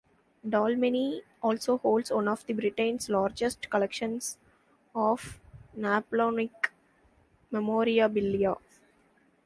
Dalmeny 0.43 1.21
also 1.43 1.77
holds 1.77 2.09
one 2.09 2.27
of 2.27 2.43
Britain's 2.47 3.07
largest 3.07 3.69
collections 3.69 4.39
of 4.95 5.39
Napoleonic 5.75 6.71
memorabilia. 7.51 8.55